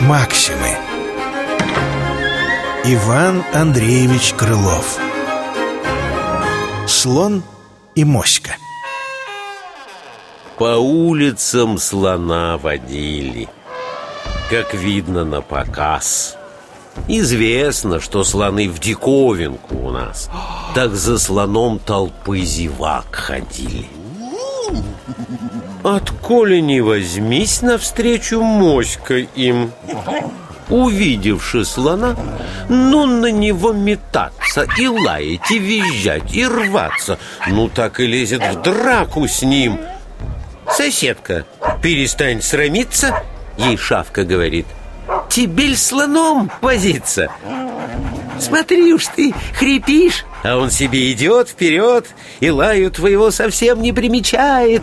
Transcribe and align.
Максимы. 0.00 0.78
Иван 2.84 3.44
Андреевич 3.52 4.32
Крылов. 4.34 4.98
Слон 6.86 7.42
и 7.94 8.04
моська. 8.04 8.56
По 10.56 10.76
улицам 10.76 11.76
слона 11.76 12.56
водили 12.56 13.48
Как 14.48 14.72
видно 14.72 15.24
на 15.24 15.42
показ. 15.42 16.36
Известно, 17.08 18.00
что 18.00 18.24
слоны 18.24 18.70
в 18.70 18.78
диковинку 18.78 19.76
у 19.76 19.90
нас. 19.90 20.30
Так 20.74 20.94
за 20.94 21.18
слоном 21.18 21.78
толпы 21.78 22.40
зевак 22.40 23.14
ходили. 23.14 24.05
Отколи 25.82 26.60
не 26.60 26.80
возьмись 26.80 27.62
навстречу 27.62 28.42
моська 28.42 29.14
им. 29.36 29.72
Увидевши 30.68 31.64
слона, 31.64 32.16
ну 32.68 33.06
на 33.06 33.30
него 33.30 33.72
метаться 33.72 34.66
И 34.78 34.88
лаять, 34.88 35.48
и 35.52 35.58
визжать, 35.58 36.34
и 36.34 36.44
рваться. 36.44 37.18
Ну 37.46 37.68
так 37.68 38.00
и 38.00 38.06
лезет 38.06 38.42
в 38.42 38.62
драку 38.62 39.28
с 39.28 39.42
ним. 39.42 39.78
Соседка, 40.68 41.44
перестань 41.82 42.42
срамиться 42.42 43.22
Ей 43.56 43.76
шавка 43.76 44.24
говорит. 44.24 44.66
Тебе 45.28 45.76
слоном 45.76 46.50
возиться 46.60 47.30
Смотри 48.40 48.94
уж 48.94 49.06
ты, 49.06 49.34
хрипишь. 49.54 50.24
А 50.42 50.56
он 50.56 50.70
себе 50.70 51.12
идет 51.12 51.48
вперед 51.48 52.06
И 52.40 52.50
лаю 52.50 52.90
твоего 52.90 53.30
совсем 53.30 53.82
не 53.82 53.92
примечает. 53.92 54.82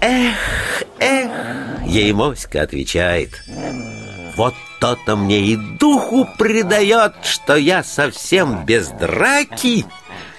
Эх, 0.00 0.82
эх. 0.98 1.30
Ей 1.86 2.12
моська 2.12 2.62
отвечает. 2.62 3.42
Вот 4.36 4.54
то-то 4.80 5.16
мне 5.16 5.40
и 5.40 5.56
духу 5.56 6.26
придает 6.38 7.12
Что 7.22 7.56
я 7.56 7.84
совсем 7.84 8.64
без 8.64 8.88
драки 8.88 9.86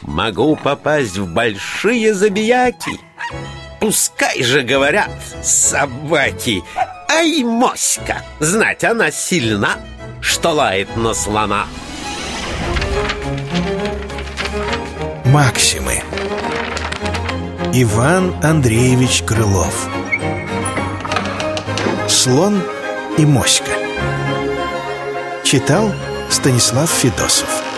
Могу 0.01 0.57
попасть 0.57 1.17
в 1.17 1.31
большие 1.31 2.13
забияки. 2.13 2.99
Пускай 3.79 4.43
же 4.43 4.61
говорят 4.61 5.11
собаки 5.41 6.63
Ай, 7.09 7.43
моська, 7.43 8.21
знать 8.39 8.83
она 8.83 9.11
сильна 9.11 9.77
Что 10.21 10.51
лает 10.51 10.95
на 10.95 11.13
слона 11.13 11.67
Максимы. 15.25 16.01
Иван 17.73 18.35
Андреевич 18.43 19.23
Крылов. 19.23 19.87
Слон 22.07 22.61
и 23.17 23.25
моська. 23.25 23.71
Читал 25.43 25.91
Станислав 26.29 26.89
Федосов 26.89 27.72